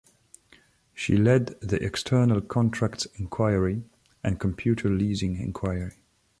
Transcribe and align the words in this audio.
She 0.95 1.15
led 1.15 1.61
the 1.61 1.75
External 1.85 2.41
Contracts 2.41 3.05
Inquiry 3.19 3.83
and 4.23 4.39
Computer 4.39 4.89
Leasing 4.89 5.35
Inquiry. 5.35 5.93